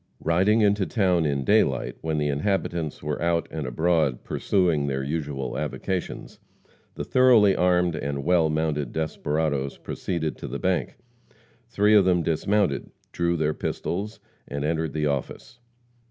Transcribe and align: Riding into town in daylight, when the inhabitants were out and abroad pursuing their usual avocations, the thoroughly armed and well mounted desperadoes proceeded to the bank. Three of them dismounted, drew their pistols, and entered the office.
Riding 0.23 0.61
into 0.61 0.87
town 0.87 1.27
in 1.27 1.43
daylight, 1.43 1.95
when 2.01 2.17
the 2.17 2.29
inhabitants 2.29 3.03
were 3.03 3.21
out 3.21 3.47
and 3.51 3.67
abroad 3.67 4.23
pursuing 4.23 4.87
their 4.87 5.03
usual 5.03 5.55
avocations, 5.59 6.39
the 6.95 7.03
thoroughly 7.03 7.55
armed 7.55 7.95
and 7.95 8.23
well 8.23 8.49
mounted 8.49 8.93
desperadoes 8.93 9.77
proceeded 9.77 10.37
to 10.37 10.47
the 10.47 10.57
bank. 10.57 10.95
Three 11.69 11.93
of 11.93 12.03
them 12.05 12.23
dismounted, 12.23 12.89
drew 13.11 13.37
their 13.37 13.53
pistols, 13.53 14.19
and 14.47 14.65
entered 14.65 14.93
the 14.93 15.05
office. 15.05 15.59